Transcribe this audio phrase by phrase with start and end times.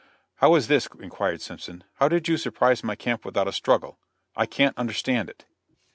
[0.37, 1.83] "How is this?" inquired Simpson.
[1.99, 3.99] "How did you surprise my camp without a struggle?
[4.35, 5.45] I can't understand it."